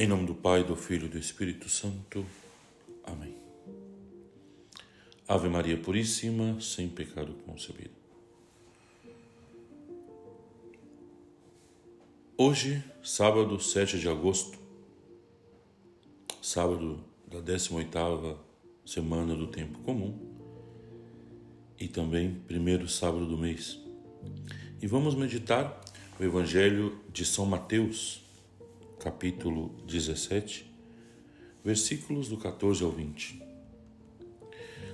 [0.00, 2.24] Em nome do Pai, do Filho e do Espírito Santo.
[3.04, 3.36] Amém.
[5.28, 7.90] Ave Maria Puríssima, sem pecado concebido.
[12.34, 14.58] Hoje, sábado 7 de agosto,
[16.40, 18.38] sábado da 18ª
[18.86, 20.18] semana do tempo comum
[21.78, 23.78] e também primeiro sábado do mês.
[24.80, 25.78] E vamos meditar
[26.18, 28.29] o Evangelho de São Mateus,
[29.00, 30.70] capítulo 17,
[31.64, 33.42] versículos do 14 ao 20.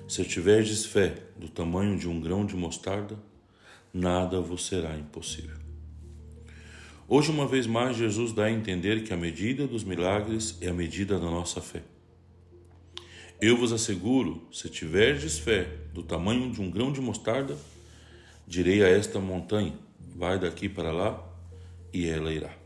[0.07, 3.19] Se tiverdes fé do tamanho de um grão de mostarda,
[3.93, 5.57] nada vos será impossível.
[7.09, 10.73] Hoje, uma vez mais, Jesus dá a entender que a medida dos milagres é a
[10.73, 11.83] medida da nossa fé.
[13.41, 17.59] Eu vos asseguro, se tiverdes fé do tamanho de um grão de mostarda,
[18.47, 19.75] direi a esta montanha:
[20.15, 21.21] vai daqui para lá,
[21.93, 22.66] e ela irá.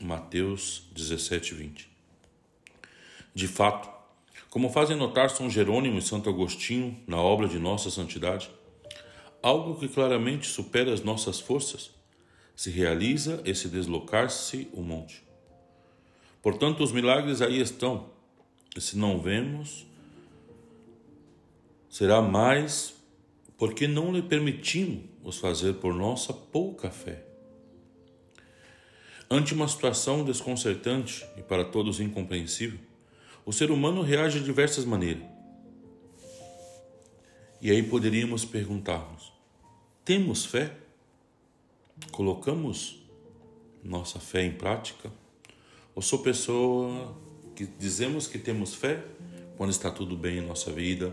[0.00, 1.88] Mateus 17, 20.
[3.34, 3.88] De fato,
[4.50, 8.50] como fazem notar São Jerônimo e Santo Agostinho na obra de Nossa Santidade,
[9.42, 11.90] algo que claramente supera as nossas forças
[12.54, 15.22] se realiza esse deslocar-se o monte.
[16.42, 18.10] Portanto, os milagres aí estão,
[18.76, 19.86] e se não vemos,
[21.88, 22.94] será mais
[23.56, 27.31] porque não lhe permitimos os fazer por nossa pouca fé.
[29.32, 32.78] Ante uma situação desconcertante e para todos incompreensível,
[33.46, 35.22] o ser humano reage de diversas maneiras.
[37.58, 39.32] E aí poderíamos perguntar-nos:
[40.04, 40.76] temos fé?
[42.10, 43.02] Colocamos
[43.82, 45.10] nossa fé em prática?
[45.94, 47.16] Ou sou pessoa
[47.56, 49.02] que dizemos que temos fé
[49.56, 51.10] quando está tudo bem em nossa vida,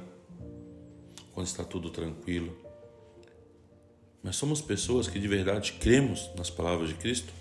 [1.34, 2.53] quando está tudo tranquilo?
[4.22, 7.40] Mas somos pessoas que de verdade cremos nas palavras de Cristo?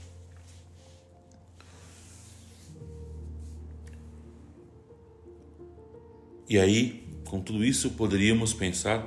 [6.48, 9.06] E aí, com tudo isso, poderíamos pensar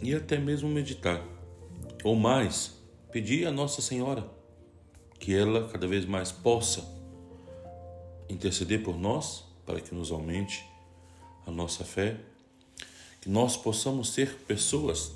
[0.00, 1.20] e até mesmo meditar,
[2.04, 2.74] ou mais,
[3.10, 4.30] pedir a Nossa Senhora
[5.18, 6.84] que ela cada vez mais possa
[8.28, 10.64] interceder por nós para que nos aumente
[11.46, 12.16] a nossa fé,
[13.20, 15.12] que nós possamos ser pessoas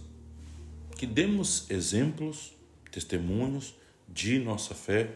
[0.96, 2.52] que demos exemplos,
[2.90, 3.74] testemunhos
[4.08, 5.14] de nossa fé,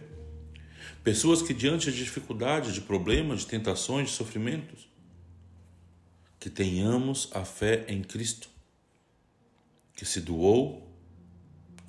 [1.03, 4.90] pessoas que diante de dificuldades, de problemas, de tentações, de sofrimentos,
[6.41, 8.49] que tenhamos a fé em Cristo,
[9.95, 10.91] que se doou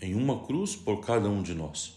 [0.02, 1.96] em uma cruz por cada um de nós.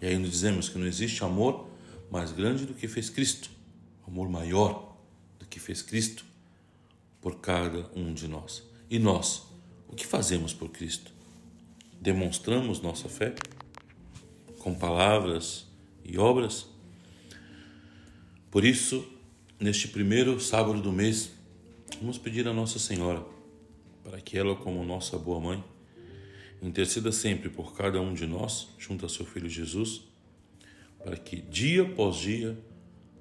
[0.00, 1.70] E aí nos dizemos que não existe amor
[2.10, 3.48] mais grande do que fez Cristo,
[4.04, 4.96] amor maior
[5.38, 6.24] do que fez Cristo
[7.20, 8.64] por cada um de nós.
[8.90, 9.44] E nós,
[9.88, 11.12] o que fazemos por Cristo?
[12.00, 13.32] Demonstramos nossa fé
[14.58, 15.66] com palavras
[16.04, 16.66] e obras?
[18.50, 19.08] Por isso,
[19.60, 21.30] neste primeiro sábado do mês,
[22.02, 23.24] Vamos pedir a Nossa Senhora
[24.02, 25.64] para que ela, como nossa boa mãe,
[26.60, 30.02] interceda sempre por cada um de nós, junto a seu Filho Jesus,
[30.98, 32.58] para que dia após dia,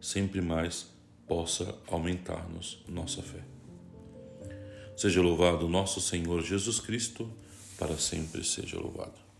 [0.02, 0.88] sempre mais,
[1.28, 3.44] possa aumentar-nos nossa fé.
[4.97, 7.31] Seja louvado nosso Senhor Jesus Cristo,
[7.78, 9.31] para sempre seja louvado.